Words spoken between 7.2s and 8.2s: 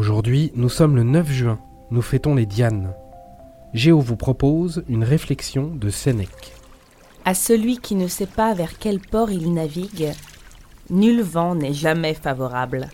À celui qui ne